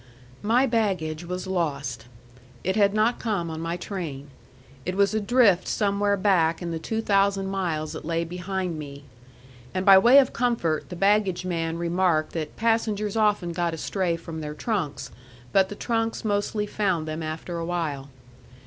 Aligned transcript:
My 0.41 0.65
baggage 0.65 1.25
was 1.27 1.45
lost; 1.45 2.07
it 2.63 2.75
had 2.75 2.91
not 2.91 3.19
come 3.19 3.51
on 3.51 3.61
my 3.61 3.77
train; 3.77 4.31
it 4.83 4.95
was 4.95 5.13
adrift 5.13 5.67
somewhere 5.67 6.17
back 6.17 6.59
in 6.59 6.71
the 6.71 6.79
two 6.79 7.01
thousand 7.03 7.49
miles 7.49 7.93
that 7.93 8.03
lay 8.03 8.23
behind 8.23 8.79
me. 8.79 9.03
And 9.75 9.85
by 9.85 9.99
way 9.99 10.17
of 10.17 10.33
comfort, 10.33 10.89
the 10.89 10.95
baggage 10.95 11.45
man 11.45 11.77
remarked 11.77 12.31
that 12.33 12.55
passengers 12.55 13.15
often 13.15 13.51
got 13.51 13.75
astray 13.75 14.15
from 14.15 14.41
their 14.41 14.55
trunks, 14.55 15.11
but 15.51 15.69
the 15.69 15.75
trunks 15.75 16.25
mostly 16.25 16.65
found 16.65 17.07
them 17.07 17.21
after 17.21 17.59
a 17.59 17.65
while. 17.67 18.09